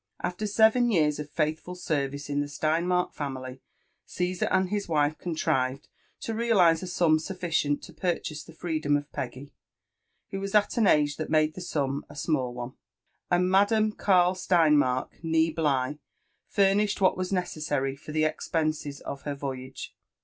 [0.23, 3.61] After sev^n y«a(rs of faithful service in the Steinmark family,
[4.07, 5.87] Cftsar and his wife contrived
[6.21, 9.53] to realise a sum sufficient to purchase the free, dom of Peggy,
[10.31, 12.73] 'who was at an age that made the sum a small one;'
[13.31, 15.99] Siiid Madame Karl Steinmark, neeBligh,
[16.47, 19.95] furnished what was ne.;es sary for the expenses other voyage.